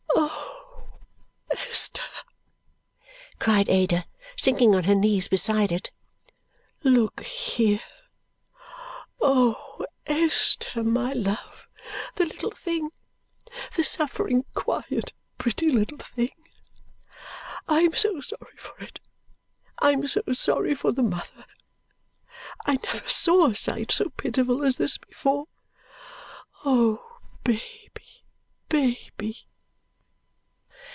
"Oh, 1.53 1.57
Esther!" 1.71 2.27
cried 3.39 3.69
Ada, 3.69 4.05
sinking 4.37 4.75
on 4.75 4.83
her 4.83 4.95
knees 4.95 5.27
beside 5.27 5.71
it. 5.71 5.89
"Look 6.83 7.23
here! 7.23 7.81
Oh, 9.19 9.83
Esther, 10.05 10.83
my 10.83 11.13
love, 11.13 11.67
the 12.15 12.25
little 12.25 12.51
thing! 12.51 12.91
The 13.75 13.83
suffering, 13.83 14.45
quiet, 14.53 15.13
pretty 15.37 15.69
little 15.69 15.97
thing! 15.97 16.29
I 17.67 17.81
am 17.81 17.93
so 17.95 18.21
sorry 18.21 18.55
for 18.57 18.77
it. 18.79 18.99
I 19.79 19.91
am 19.91 20.07
so 20.07 20.21
sorry 20.33 20.75
for 20.75 20.91
the 20.91 21.03
mother. 21.03 21.45
I 22.65 22.79
never 22.83 23.09
saw 23.09 23.47
a 23.47 23.55
sight 23.55 23.91
so 23.91 24.09
pitiful 24.09 24.63
as 24.63 24.75
this 24.75 24.97
before! 24.97 25.47
Oh, 26.63 27.19
baby, 27.43 28.23
baby!" 28.69 29.47